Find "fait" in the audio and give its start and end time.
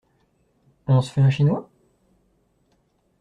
1.13-1.21